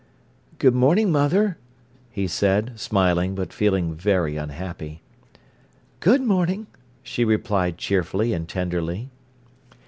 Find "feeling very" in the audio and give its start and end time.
3.53-4.35